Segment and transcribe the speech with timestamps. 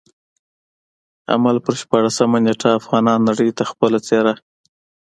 [1.23, 4.33] د حمل پر شپاړلسمه نېټه افغانانو نړۍ ته خپله څېره.